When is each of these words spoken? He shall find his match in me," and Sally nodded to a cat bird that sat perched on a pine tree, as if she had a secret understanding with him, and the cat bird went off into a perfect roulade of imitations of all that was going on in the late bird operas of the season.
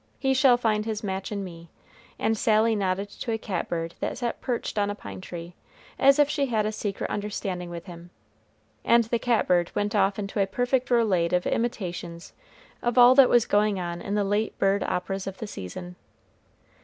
He 0.17 0.33
shall 0.33 0.57
find 0.57 0.83
his 0.83 1.03
match 1.03 1.31
in 1.31 1.43
me," 1.43 1.69
and 2.17 2.35
Sally 2.35 2.75
nodded 2.75 3.07
to 3.11 3.31
a 3.33 3.37
cat 3.37 3.69
bird 3.69 3.93
that 3.99 4.17
sat 4.17 4.41
perched 4.41 4.79
on 4.79 4.89
a 4.89 4.95
pine 4.95 5.21
tree, 5.21 5.53
as 5.99 6.17
if 6.17 6.27
she 6.27 6.47
had 6.47 6.65
a 6.65 6.71
secret 6.71 7.07
understanding 7.11 7.69
with 7.69 7.85
him, 7.85 8.09
and 8.83 9.03
the 9.03 9.19
cat 9.19 9.45
bird 9.47 9.69
went 9.75 9.93
off 9.93 10.17
into 10.17 10.39
a 10.41 10.47
perfect 10.47 10.89
roulade 10.89 11.33
of 11.33 11.45
imitations 11.45 12.33
of 12.81 12.97
all 12.97 13.13
that 13.13 13.29
was 13.29 13.45
going 13.45 13.79
on 13.79 14.01
in 14.01 14.15
the 14.15 14.23
late 14.23 14.57
bird 14.57 14.81
operas 14.85 15.27
of 15.27 15.37
the 15.37 15.45
season. 15.45 15.95